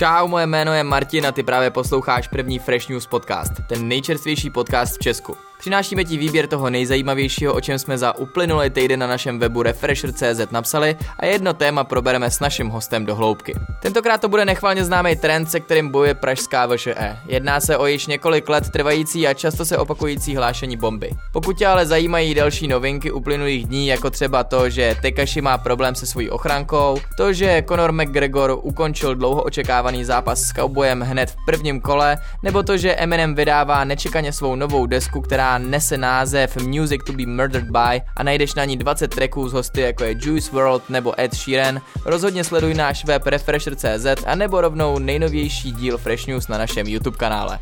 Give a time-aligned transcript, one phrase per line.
[0.00, 4.50] Čau, moje jméno je Martin a ty právě posloucháš první Fresh News podcast, ten nejčerstvější
[4.50, 5.49] podcast v Česku.
[5.60, 10.50] Přinášíme ti výběr toho nejzajímavějšího, o čem jsme za uplynulý týden na našem webu Refresher.cz
[10.50, 13.54] napsali a jedno téma probereme s naším hostem do hloubky.
[13.82, 17.16] Tentokrát to bude nechvalně známý trend, se kterým bojuje pražská VŠE.
[17.26, 21.10] Jedná se o již několik let trvající a často se opakující hlášení bomby.
[21.32, 25.94] Pokud tě ale zajímají další novinky uplynulých dní, jako třeba to, že Tekashi má problém
[25.94, 31.36] se svojí ochrankou, to, že Conor McGregor ukončil dlouho očekávaný zápas s Cowboyem hned v
[31.46, 37.00] prvním kole, nebo to, že Eminem vydává nečekaně svou novou desku, která nese název Music
[37.06, 40.50] to be Murdered by a najdeš na ní 20 tracků z hosty jako je Juice
[40.52, 41.80] WRLD nebo Ed Sheeran.
[42.04, 47.16] Rozhodně sleduj náš web Refresher.cz a nebo rovnou nejnovější díl Fresh News na našem YouTube
[47.16, 47.58] kanále.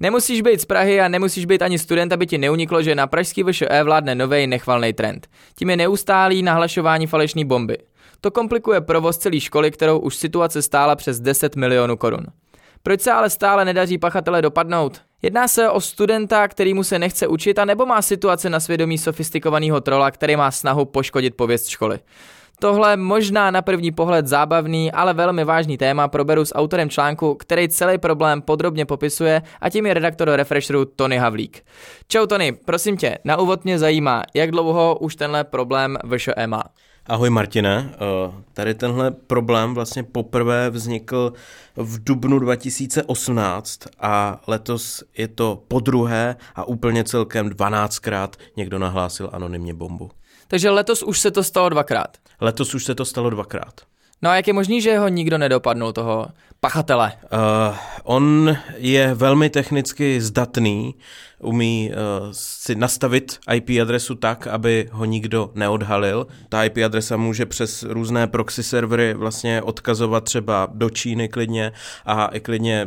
[0.00, 3.42] Nemusíš být z Prahy a nemusíš být ani student, aby ti neuniklo, že na pražský
[3.42, 5.26] VŠE vládne nový nechvalný trend.
[5.54, 7.78] Tím je neustálý nahlašování falešné bomby.
[8.20, 12.26] To komplikuje provoz celé školy, kterou už situace stála přes 10 milionů korun.
[12.82, 15.00] Proč se ale stále nedaří pachatele dopadnout?
[15.22, 18.98] Jedná se o studenta, který mu se nechce učit a nebo má situace na svědomí
[18.98, 21.98] sofistikovaného trola, který má snahu poškodit pověst školy.
[22.58, 27.68] Tohle možná na první pohled zábavný, ale velmi vážný téma proberu s autorem článku, který
[27.68, 31.62] celý problém podrobně popisuje a tím je redaktor Refresheru Tony Havlík.
[32.08, 36.62] Čau Tony, prosím tě, na úvod mě zajímá, jak dlouho už tenhle problém VŠE má.
[37.08, 41.32] Ahoj Martine, eh, tady tenhle problém vlastně poprvé vznikl
[41.76, 49.30] v dubnu 2018 a letos je to po druhé a úplně celkem 12krát někdo nahlásil
[49.32, 50.10] anonymně bombu.
[50.48, 52.16] Takže letos už se to stalo dvakrát.
[52.40, 53.80] Letos už se to stalo dvakrát.
[54.22, 56.26] No a jak je možný, že ho nikdo nedopadnul, toho
[56.66, 57.12] pachatele?
[57.22, 60.94] Uh, on je velmi technicky zdatný,
[61.38, 66.26] umí uh, si nastavit IP adresu tak, aby ho nikdo neodhalil.
[66.48, 71.72] Ta IP adresa může přes různé proxy servery vlastně odkazovat třeba do Číny klidně
[72.06, 72.86] a i klidně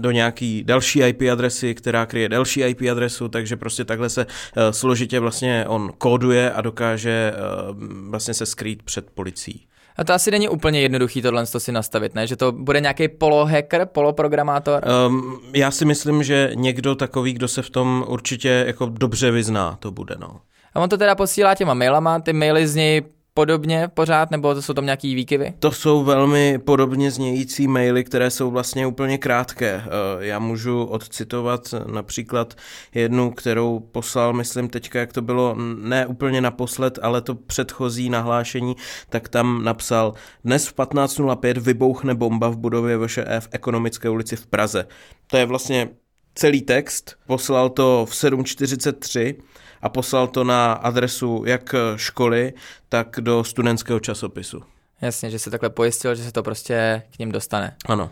[0.00, 4.62] do nějaký další IP adresy, která kryje další IP adresu, takže prostě takhle se uh,
[4.70, 9.66] složitě vlastně on kóduje a dokáže uh, vlastně se skrýt před policií.
[9.96, 12.26] A to asi není úplně jednoduchý tohle si nastavit, ne?
[12.26, 14.84] Že to bude nějaký polohacker, poloprogramátor?
[15.06, 19.76] Um, já si myslím, že někdo takový, kdo se v tom určitě jako dobře vyzná,
[19.80, 20.40] to bude, no.
[20.74, 23.02] A on to teda posílá těma mailama, ty maily z něj
[23.36, 25.54] podobně pořád, nebo to jsou tam nějaký výkyvy?
[25.58, 29.82] To jsou velmi podobně znějící maily, které jsou vlastně úplně krátké.
[29.84, 29.88] Eh,
[30.18, 32.54] já můžu odcitovat například
[32.94, 38.76] jednu, kterou poslal, myslím teďka, jak to bylo, ne úplně naposled, ale to předchozí nahlášení,
[39.10, 40.14] tak tam napsal,
[40.44, 44.86] dnes v 15.05 vybouchne bomba v budově VŠE v Ekonomické ulici v Praze.
[45.26, 45.88] To je vlastně
[46.36, 49.34] celý text, poslal to v 7.43
[49.82, 52.52] a poslal to na adresu jak školy,
[52.88, 54.62] tak do studentského časopisu.
[55.00, 57.76] Jasně, že se takhle pojistil, že se to prostě k ním dostane.
[57.86, 58.10] Ano.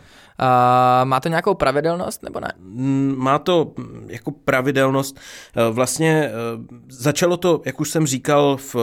[1.03, 2.51] Má to nějakou pravidelnost nebo ne?
[2.59, 3.73] Mm, má to
[4.07, 5.19] jako pravidelnost.
[5.55, 6.31] E, vlastně e,
[6.89, 8.75] začalo to, jak už jsem říkal, v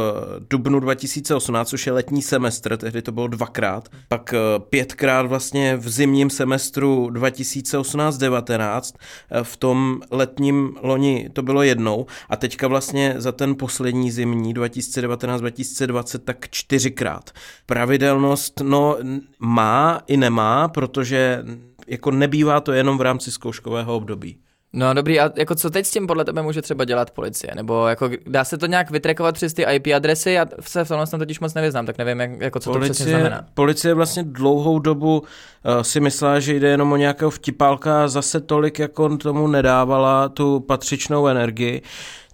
[0.51, 4.35] dubnu 2018, což je letní semestr, tehdy to bylo dvakrát, pak
[4.69, 8.97] pětkrát vlastně v zimním semestru 2018-19,
[9.43, 16.19] v tom letním loni to bylo jednou a teďka vlastně za ten poslední zimní 2019-2020
[16.19, 17.31] tak čtyřikrát.
[17.67, 18.97] Pravidelnost, no
[19.39, 21.42] má i nemá, protože
[21.87, 24.39] jako nebývá to jenom v rámci zkouškového období.
[24.75, 27.53] No dobrý, a jako co teď s tím podle tebe může třeba dělat policie?
[27.57, 30.31] Nebo jako dá se to nějak vytrekovat přes ty IP adresy?
[30.33, 33.11] Já se v tomhle totiž moc nevyznám, tak nevím, jak, jako co policie, to přesně
[33.11, 33.45] znamená.
[33.55, 38.41] Policie vlastně dlouhou dobu uh, si myslela, že jde jenom o nějakého vtipálka a zase
[38.41, 41.83] tolik jako tomu nedávala tu patřičnou energii.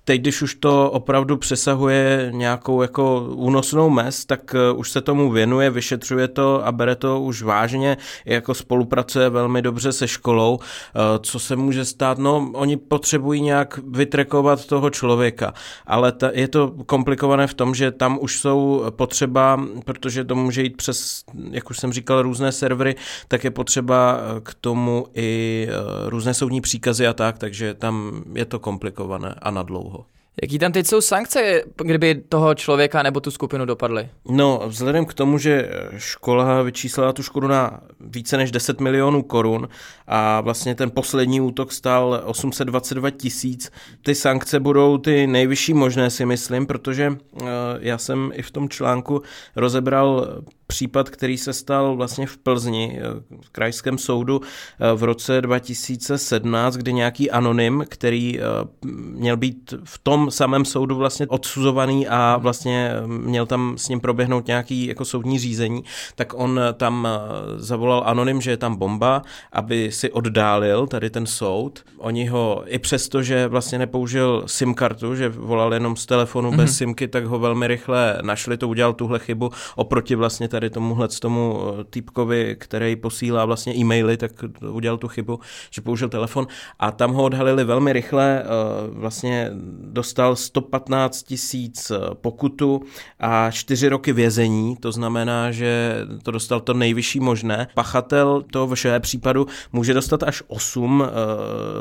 [0.09, 5.31] Teď, když už to opravdu přesahuje nějakou jako únosnou mez, tak eh, už se tomu
[5.31, 10.59] věnuje, vyšetřuje to a bere to už vážně, jako spolupracuje velmi dobře se školou.
[10.61, 12.19] Eh, co se může stát?
[12.19, 15.55] No, oni potřebují nějak vytrekovat toho člověka,
[15.87, 20.63] ale ta, je to komplikované v tom, že tam už jsou potřeba, protože to může
[20.63, 22.97] jít přes, jak už jsem říkal, různé servery,
[23.29, 25.69] tak je potřeba eh, k tomu i
[26.07, 29.98] různé soudní příkazy a tak, takže tam je to komplikované a nadlouho.
[30.43, 34.09] Jaký tam teď jsou sankce, kdyby toho člověka nebo tu skupinu dopadly?
[34.29, 39.69] No, vzhledem k tomu, že škola vyčíslila tu škodu na více než 10 milionů korun
[40.07, 46.27] a vlastně ten poslední útok stál 822 tisíc, ty sankce budou ty nejvyšší možné, si
[46.27, 47.49] myslím, protože uh,
[47.81, 49.23] já jsem i v tom článku
[49.57, 53.03] rozebral případ, který se stal vlastně v Plzni, eh,
[53.41, 58.41] v krajském soudu eh, v roce 2017, kdy nějaký anonym, který
[58.85, 64.47] měl být v tom samém soudu vlastně odsuzovaný a vlastně měl tam s ním proběhnout
[64.47, 65.85] nějaký jako soudní řízení,
[66.15, 67.09] tak on tam
[67.57, 69.23] zavolal anonym, že je tam bomba,
[69.53, 71.85] aby si oddálil tady ten soud.
[71.99, 76.57] Oni ho i přesto, že vlastně nepoužil SIM kartu, že volal jenom z telefonu mm-hmm.
[76.57, 76.77] bez mhm.
[76.77, 81.61] SIMky, tak ho velmi rychle našli, to udělal tuhle chybu oproti vlastně tady tomuhle tomu
[81.91, 84.33] týpkovi, který posílá vlastně e-maily, tak
[84.71, 85.41] udělal tu chybu,
[85.71, 86.47] že použil telefon
[86.79, 88.45] a tam ho odhalili velmi rychle,
[88.91, 89.51] vlastně
[89.81, 92.83] dostal 115 tisíc pokutu
[93.21, 97.69] a čtyři roky vězení, to znamená, že to dostal to nejvyšší možné.
[97.75, 101.05] Pachatel toho všeho případu může dostat až 8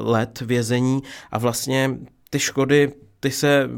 [0.03, 1.97] let vězení a vlastně
[2.29, 3.69] ty škody ty se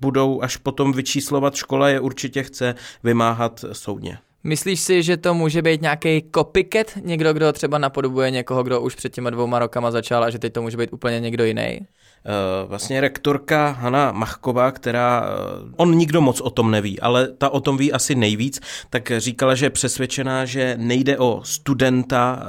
[0.00, 2.74] budou až potom vyčíslovat, škola je určitě chce
[3.04, 4.18] vymáhat soudně.
[4.46, 6.86] Myslíš si, že to může být nějaký copycat?
[7.02, 10.52] Někdo, kdo třeba napodobuje někoho, kdo už před těma dvouma rokama začal a že teď
[10.52, 11.62] to může být úplně někdo jiný?
[11.62, 17.48] Eh, vlastně rektorka Hana Machková, která, eh, on nikdo moc o tom neví, ale ta
[17.48, 18.60] o tom ví asi nejvíc,
[18.90, 22.46] tak říkala, že je přesvědčená, že nejde o studenta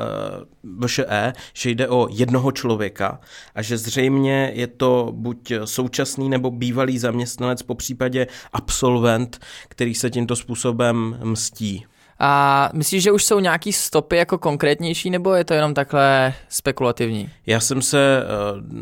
[0.85, 3.19] VŠE, že jde o jednoho člověka
[3.55, 10.09] a že zřejmě je to buď současný nebo bývalý zaměstnanec, po případě absolvent, který se
[10.09, 11.85] tímto způsobem mstí.
[12.19, 17.29] A myslíš, že už jsou nějaký stopy jako konkrétnější, nebo je to jenom takhle spekulativní?
[17.45, 18.25] Já jsem se eh,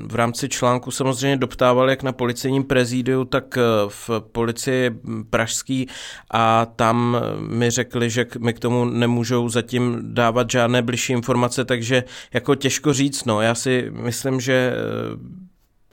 [0.08, 4.92] v rámci článku samozřejmě doptával jak na policejním prezídiu, tak eh, v policii
[5.30, 5.88] pražský
[6.32, 11.66] a tam eh, mi řekli, že mi k tomu nemůžou zatím dávat žádné bližší informace,
[11.66, 12.04] takže
[12.34, 13.42] jako těžko říct, no.
[13.42, 14.74] Já si myslím, že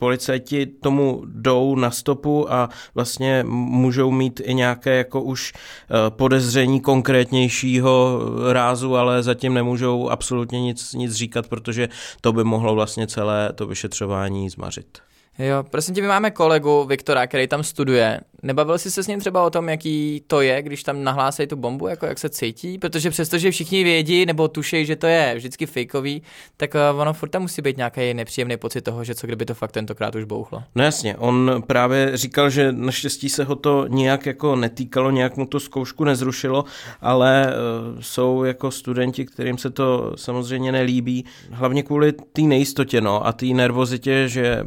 [0.02, 6.80] policajti tomu jdou na stopu a vlastně můžou mít i nějaké jako už eh, podezření
[6.80, 8.20] konkrétnějšího
[8.52, 11.88] rázu, ale zatím nemůžou absolutně nic, nic říkat, protože
[12.20, 15.11] to by mohlo vlastně celé to vyšetřování zmařit.
[15.38, 18.20] Jo, prosím tě, my máme kolegu Viktora, který tam studuje.
[18.42, 21.56] Nebavil jsi se s ním třeba o tom, jaký to je, když tam nahlásí tu
[21.56, 22.78] bombu, jako jak se cítí?
[22.78, 26.22] Protože přestože všichni vědí nebo tušejí, že to je vždycky fakeový,
[26.56, 29.54] tak eh, ono furt tam musí být nějaký nepříjemný pocit toho, že co kdyby to
[29.54, 30.62] fakt tentokrát už bouchlo.
[30.74, 35.46] No jasně, on právě říkal, že naštěstí se ho to nějak jako netýkalo, nějak mu
[35.46, 36.64] to zkoušku nezrušilo,
[37.00, 43.26] ale uh, jsou jako studenti, kterým se to samozřejmě nelíbí, hlavně kvůli té nejistotě no,
[43.26, 44.64] a té nervozitě, že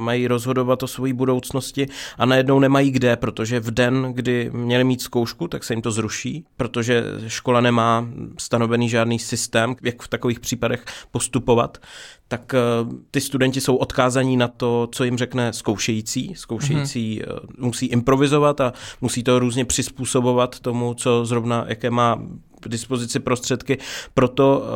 [0.00, 1.88] mají rozhodovat o své budoucnosti
[2.18, 5.90] a najednou nemají kde, protože v den, kdy měli mít zkoušku, tak se jim to
[5.90, 8.08] zruší, protože škola nemá
[8.38, 11.78] stanovený žádný systém, jak v takových případech postupovat,
[12.28, 12.60] tak eh,
[13.10, 16.34] ty studenti jsou odkázaní na to, co jim řekne zkoušející.
[16.36, 17.40] Zkoušející mm-hmm.
[17.58, 22.22] musí improvizovat a musí to různě přizpůsobovat tomu, co zrovna, jaké má
[22.60, 23.78] k dispozici prostředky.
[24.14, 24.66] Proto uh,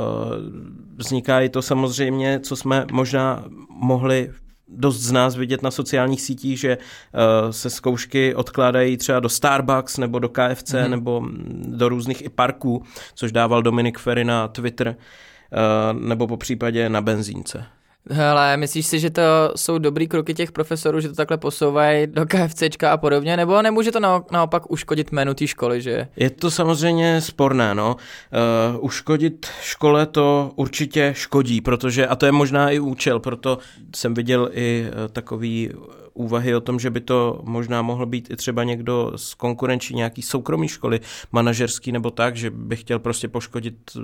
[0.96, 4.30] vzniká i to samozřejmě, co jsme možná mohli
[4.76, 9.98] dost z nás vidět na sociálních sítích, že uh, se zkoušky odkládají třeba do Starbucks
[9.98, 10.88] nebo do KFC mm-hmm.
[10.88, 11.22] nebo
[11.66, 12.82] do různých i parků,
[13.14, 17.66] což dával Dominik Ferry na Twitter, uh, nebo po případě na benzínce.
[18.10, 19.22] Hele, myslíš si, že to
[19.56, 23.92] jsou dobrý kroky těch profesorů, že to takhle posouvají do KFCčka a podobně, nebo nemůže
[23.92, 26.08] to naopak uškodit jménu té školy, že?
[26.16, 27.96] Je to samozřejmě sporné, no.
[27.96, 33.58] Uh, uškodit škole to určitě škodí, protože, a to je možná i účel, proto
[33.96, 35.70] jsem viděl i uh, takový
[36.14, 40.22] úvahy o tom, že by to možná mohl být i třeba někdo z konkurenční nějaký
[40.22, 41.00] soukromý školy,
[41.32, 43.96] manažerský nebo tak, že by chtěl prostě poškodit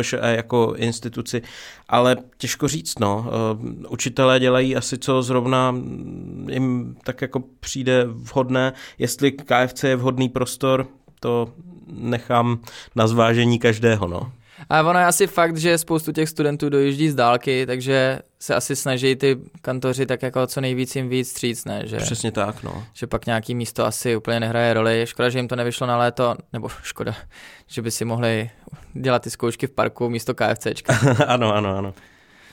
[0.00, 1.42] VŠE jako instituci,
[1.88, 3.26] ale těžko říct, no.
[3.28, 5.74] Eh, učitelé dělají asi co zrovna
[6.50, 10.86] jim tak jako přijde vhodné, jestli KFC je vhodný prostor,
[11.20, 11.48] to
[11.92, 12.58] nechám
[12.96, 14.32] na zvážení každého, no.
[14.70, 18.76] A ono je asi fakt, že spoustu těch studentů dojíždí z dálky, takže se asi
[18.76, 21.82] snaží ty kantoři tak jako co nejvíc jim víc stříc, ne?
[21.84, 22.84] Že, Přesně tak, no.
[22.94, 25.02] Že pak nějaký místo asi úplně nehraje roli.
[25.06, 27.14] Škoda, že jim to nevyšlo na léto, nebo škoda,
[27.66, 28.50] že by si mohli
[28.92, 30.98] dělat ty zkoušky v parku místo KFCčka.
[31.26, 31.94] ano, ano, ano.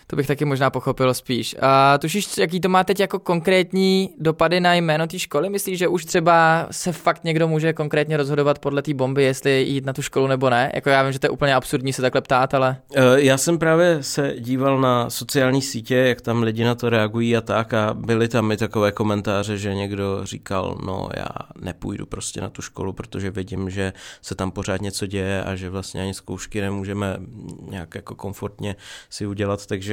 [0.07, 1.55] To bych taky možná pochopil spíš.
[1.61, 5.49] A tušíš, jaký to má teď jako konkrétní dopady na jméno té školy?
[5.49, 9.85] Myslíš, že už třeba se fakt někdo může konkrétně rozhodovat podle té bomby, jestli jít
[9.85, 10.71] na tu školu nebo ne?
[10.75, 12.77] Jako já vím, že to je úplně absurdní se takhle ptát, ale...
[12.95, 17.37] Eh, já jsem právě se díval na sociální sítě, jak tam lidi na to reagují
[17.37, 21.29] a tak a byly tam i takové komentáře, že někdo říkal, no já
[21.61, 25.69] nepůjdu prostě na tu školu, protože vidím, že se tam pořád něco děje a že
[25.69, 27.17] vlastně ani zkoušky nemůžeme
[27.69, 28.75] nějak jako komfortně
[29.09, 29.92] si udělat, takže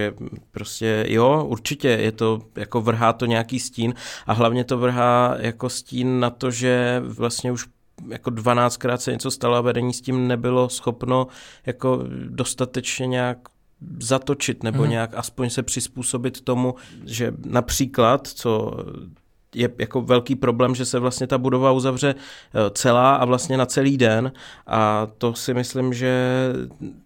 [0.50, 3.95] prostě jo, určitě je to, jako vrhá to nějaký stín
[4.26, 7.66] a hlavně to vrhá jako stín na to, že vlastně už
[8.09, 11.26] jako 12krát se něco stalo a vedení s tím nebylo schopno
[11.66, 13.38] jako dostatečně nějak
[14.00, 14.90] zatočit nebo hmm.
[14.90, 18.73] nějak aspoň se přizpůsobit tomu, že například, co
[19.54, 23.66] je jako velký problém, že se vlastně ta budova uzavře eh, celá a vlastně na
[23.66, 24.33] celý den.
[24.66, 26.12] A to si myslím, že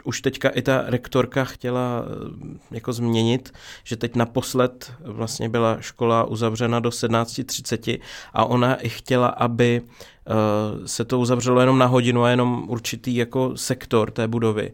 [0.04, 3.52] už teďka i ta rektorka chtěla eh, jako změnit,
[3.84, 8.00] že teď naposled vlastně byla škola uzavřena do 17.30
[8.32, 9.82] a ona i chtěla, aby
[10.86, 14.72] se to uzavřelo jenom na hodinu a jenom určitý jako sektor té budovy,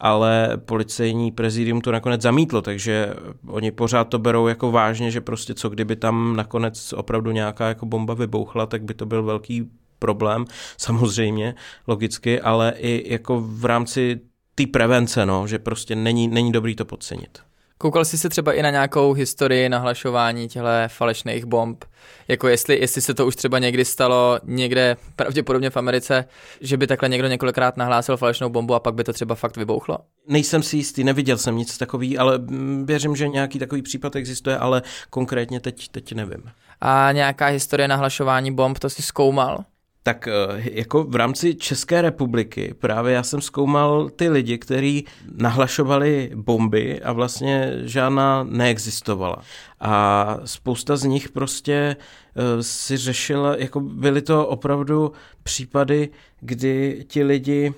[0.00, 3.14] ale policejní prezidium to nakonec zamítlo, takže
[3.46, 7.86] oni pořád to berou jako vážně, že prostě co kdyby tam nakonec opravdu nějaká jako
[7.86, 10.44] bomba vybouchla, tak by to byl velký problém,
[10.78, 11.54] samozřejmě,
[11.86, 14.20] logicky, ale i jako v rámci
[14.54, 17.38] té prevence, no, že prostě není, není dobrý to podcenit.
[17.82, 21.84] Koukal jsi se třeba i na nějakou historii nahlašování těchto falešných bomb?
[22.28, 26.24] Jako jestli, jestli se to už třeba někdy stalo někde, pravděpodobně v Americe,
[26.60, 29.98] že by takhle někdo několikrát nahlásil falešnou bombu a pak by to třeba fakt vybouchlo?
[30.28, 32.40] Nejsem si jistý, neviděl jsem nic takový, ale
[32.84, 36.42] věřím, že nějaký takový případ existuje, ale konkrétně teď, teď nevím.
[36.80, 39.64] A nějaká historie nahlašování bomb, to si zkoumal?
[40.02, 40.32] Tak eh,
[40.72, 45.06] jako v rámci České republiky právě já jsem zkoumal ty lidi, kteří
[45.36, 49.36] nahlašovali bomby a vlastně žádná neexistovala.
[49.80, 51.96] A spousta z nich prostě
[52.36, 56.08] eh, si řešila, jako byly to opravdu případy,
[56.40, 57.74] kdy ti lidi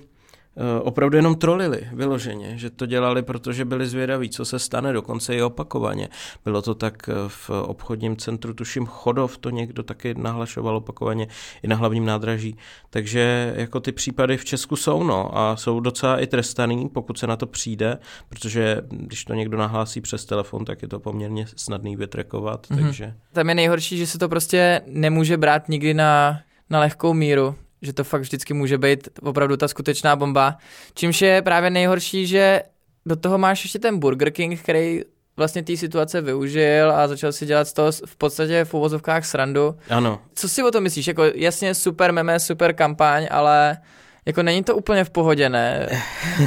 [0.81, 5.41] opravdu jenom trolili vyloženě, že to dělali, protože byli zvědaví, co se stane, dokonce i
[5.41, 6.09] opakovaně.
[6.45, 11.27] Bylo to tak eh, v obchodním centru, tuším Chodov, to někdo taky nahlašoval opakovaně
[11.63, 12.57] i na hlavním nádraží.
[12.89, 17.27] Takže jako ty případy v Česku jsou, no, a jsou docela i trestaný, pokud se
[17.27, 17.97] na to přijde,
[18.29, 22.83] protože když to někdo nahlásí přes telefon, tak je to poměrně snadný vytrekovat, mm-hmm.
[22.83, 23.13] takže...
[23.33, 27.93] Tam je nejhorší, že se to prostě nemůže brát nikdy na, na lehkou míru, že
[27.93, 30.57] to fakt vždycky může být opravdu ta skutečná bomba.
[30.93, 32.61] Čímž je právě nejhorší, že
[33.05, 35.01] do toho máš ještě ten Burger King, který
[35.37, 39.75] vlastně té situace využil a začal si dělat z toho v podstatě v uvozovkách srandu.
[39.89, 40.21] Ano.
[40.35, 41.07] Co si o tom myslíš?
[41.07, 43.77] Jako jasně super meme, super kampaň, ale
[44.25, 45.87] jako není to úplně v pohodě, ne?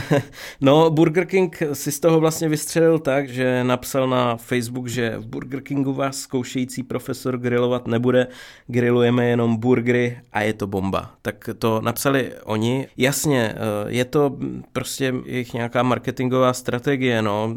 [0.61, 5.27] no, Burger King si z toho vlastně vystřelil tak, že napsal na Facebook, že v
[5.27, 8.27] Burger Kingu vás zkoušející profesor grilovat nebude,
[8.67, 11.15] grillujeme jenom burgery a je to bomba.
[11.23, 12.87] Tak to napsali oni.
[12.97, 13.57] Jasně, eh,
[13.87, 14.37] je to
[14.73, 17.57] prostě jejich nějaká marketingová strategie, no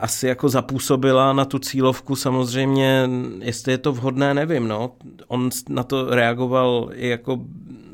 [0.00, 3.08] asi jako zapůsobila na tu cílovku samozřejmě,
[3.40, 4.92] jestli je to vhodné, nevím, no.
[5.28, 7.38] On na to reagoval i jako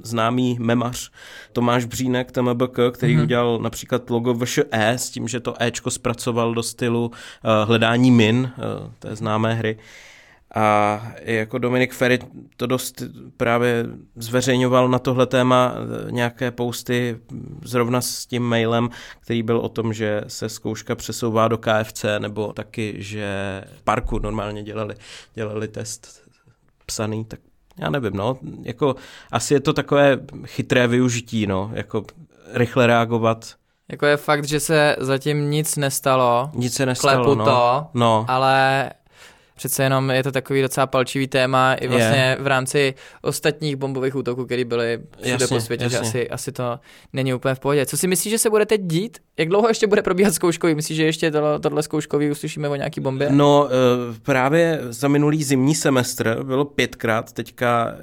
[0.03, 1.11] známý memař
[1.53, 3.23] Tomáš Břínek, TMBK, který mm-hmm.
[3.23, 8.53] udělal například logo VŠE s tím, že to Ečko zpracoval do stylu uh, hledání min,
[8.57, 9.79] uh, té známé hry.
[10.55, 12.19] A jako Dominik Ferry
[12.57, 13.03] to dost
[13.37, 17.19] právě zveřejňoval na tohle téma eh, nějaké posty
[17.65, 18.91] zrovna s tím mailem,
[19.21, 24.19] který byl o tom, že se zkouška přesouvá do KFC, nebo taky, že v parku
[24.19, 24.95] normálně dělali,
[25.35, 26.23] dělali test
[26.87, 27.41] psaný, tak
[27.81, 28.97] já nevím, no, jako
[29.33, 32.05] asi je to takové chytré využití, no, jako
[32.53, 33.55] rychle reagovat.
[33.89, 36.51] Jako je fakt, že se zatím nic nestalo.
[36.55, 37.45] Nic se nestalo, Klepu no.
[37.45, 38.25] to, no.
[38.29, 38.91] ale
[39.61, 42.37] přece jenom je to takový docela palčivý téma i vlastně je.
[42.41, 45.99] v rámci ostatních bombových útoků, které byly všude jasně, po světě, jasně.
[45.99, 46.81] že asi, asi to
[47.13, 47.87] není úplně v pohodě.
[47.87, 49.19] Co si myslíš, že se bude teď dít?
[49.39, 50.75] Jak dlouho ještě bude probíhat zkouškový?
[50.75, 53.29] Myslíš, že ještě tohle, tohle zkouškový uslyšíme o nějaký bombě?
[53.31, 58.03] No eh, právě za minulý zimní semestr bylo pětkrát, teďka eh,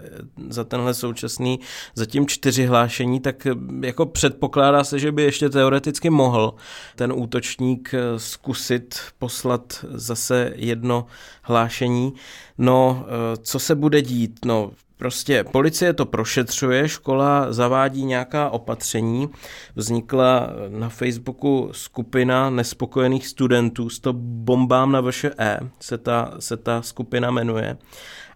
[0.50, 1.60] za tenhle současný
[1.96, 6.54] zatím čtyři hlášení, tak eh, jako předpokládá se, že by ještě teoreticky mohl
[6.96, 11.06] ten útočník zkusit poslat zase jedno
[11.48, 12.14] hlášení.
[12.58, 14.40] No, eh, co se bude dít?
[14.46, 19.30] No, Prostě policie to prošetřuje, škola zavádí nějaká opatření.
[19.76, 26.82] Vznikla na Facebooku skupina nespokojených studentů s to bombám na VŠE, se ta, se ta
[26.82, 27.78] skupina jmenuje.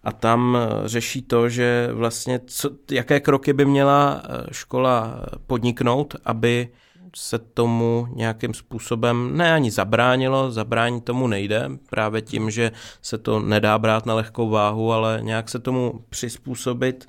[0.04, 6.16] A tam eh, řeší to, že vlastně co, jaké kroky by měla eh, škola podniknout,
[6.26, 6.70] aby
[7.16, 13.40] se tomu nějakým způsobem ne ani zabránilo, zabránit tomu nejde, právě tím, že se to
[13.40, 17.08] nedá brát na lehkou váhu, ale nějak se tomu přizpůsobit.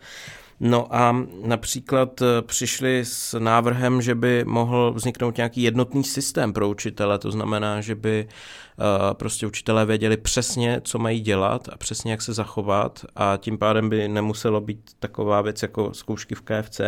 [0.65, 6.69] No a například eh, přišli s návrhem, že by mohl vzniknout nějaký jednotný systém pro
[6.69, 12.11] učitele, to znamená, že by eh, prostě učitelé věděli přesně, co mají dělat a přesně,
[12.11, 16.81] jak se zachovat a tím pádem by nemuselo být taková věc jako zkoušky v KFC.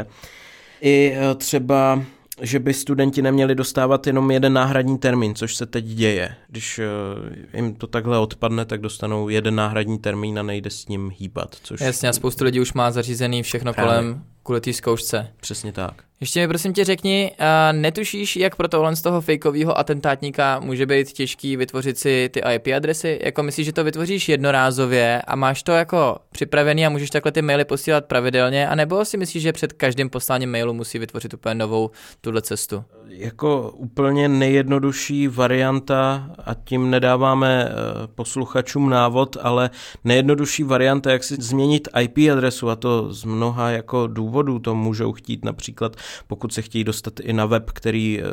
[0.81, 2.05] I eh, třeba
[2.43, 6.35] že by studenti neměli dostávat jenom jeden náhradní termín, což se teď děje.
[6.49, 11.13] Když eh, jim to takhle odpadne, tak dostanou jeden náhradní termín a nejde s ním
[11.19, 11.57] hýbat.
[11.63, 11.81] Což...
[11.81, 13.93] Jasně, a spoustu lidí už má zařízený všechno Právě.
[13.93, 15.31] kolem kvůli té zkoušce.
[15.41, 16.03] Přesně tak.
[16.21, 17.47] Ještě mi prosím tě řekni, uh,
[17.81, 22.67] netušíš, jak pro tohle z toho fejkového atentátníka může být těžký vytvořit si ty IP
[22.77, 23.21] adresy?
[23.23, 27.43] Jako myslíš, že to vytvoříš jednorázově a máš to jako připravený a můžeš takhle ty
[27.43, 31.91] maily posílat pravidelně, anebo si myslíš, že před každým posláním mailu musí vytvořit úplně novou
[32.21, 32.85] tuhle cestu?
[33.09, 37.69] Jako úplně nejjednodušší varianta, a tím nedáváme
[38.15, 39.71] posluchačům návod, ale
[40.05, 45.13] nejjednodušší varianta, jak si změnit IP adresu, a to z mnoha jako důvodů to můžou
[45.13, 48.25] chtít například pokud se chtějí dostat i na web, který eh,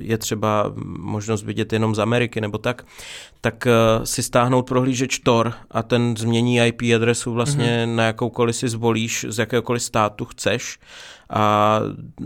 [0.00, 2.86] je třeba možnost vidět jenom z Ameriky nebo tak,
[3.40, 7.94] tak eh, si stáhnout prohlížeč Tor a ten změní IP adresu vlastně mm-hmm.
[7.94, 10.78] na jakoukoliv si zvolíš, z jakéhokoliv státu chceš
[11.30, 11.80] a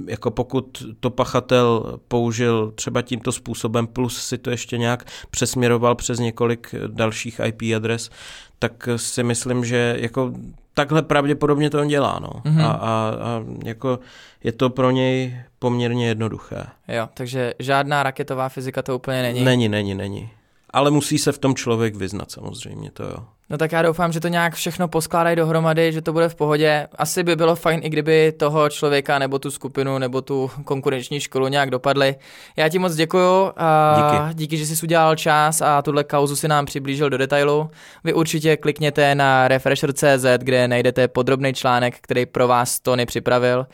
[0.06, 6.18] jako pokud to pachatel použil třeba tímto způsobem, plus si to ještě nějak přesměroval přes
[6.18, 8.10] několik dalších IP adres,
[8.58, 10.32] tak si myslím, že jako
[10.80, 12.28] takhle pravděpodobně to on dělá, no.
[12.28, 12.64] Mm-hmm.
[12.64, 13.98] A, a, a jako
[14.44, 16.64] je to pro něj poměrně jednoduché.
[16.88, 19.44] Jo, takže žádná raketová fyzika to úplně není.
[19.44, 20.30] Není, není, není.
[20.72, 23.16] Ale musí se v tom člověk vyznat samozřejmě, to jo.
[23.50, 26.88] No tak já doufám, že to nějak všechno poskládají dohromady, že to bude v pohodě.
[26.98, 31.48] Asi by bylo fajn, i kdyby toho člověka nebo tu skupinu nebo tu konkurenční školu
[31.48, 32.14] nějak dopadly.
[32.56, 33.52] Já ti moc děkuju.
[33.56, 34.34] A díky.
[34.34, 37.70] díky, že jsi udělal čas a tuhle kauzu si nám přiblížil do detailu.
[38.04, 43.66] Vy určitě klikněte na refresher.cz, kde najdete podrobný článek, který pro vás Tony připravil.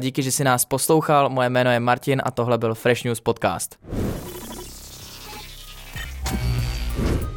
[0.00, 1.28] Díky, že jsi nás poslouchal.
[1.28, 3.78] Moje jméno je Martin a tohle byl Fresh News Podcast.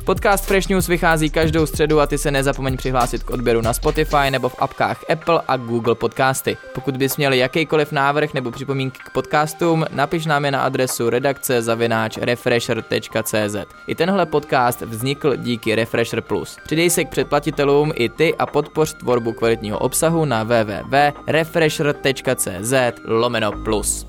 [0.07, 4.31] Podcast Fresh News vychází každou středu a ty se nezapomeň přihlásit k odběru na Spotify
[4.31, 6.57] nebo v apkách Apple a Google Podcasty.
[6.73, 11.61] Pokud bys měl jakýkoliv návrh nebo připomínky k podcastům, napiš nám je na adresu redakce
[11.61, 13.55] zavináč refresher.cz.
[13.87, 16.57] I tenhle podcast vznikl díky Refresher Plus.
[16.63, 22.73] Přidej se k předplatitelům i ty a podpoř tvorbu kvalitního obsahu na www.refresher.cz
[23.05, 24.07] lomeno plus.